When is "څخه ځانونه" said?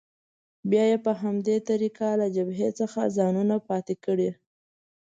2.79-3.55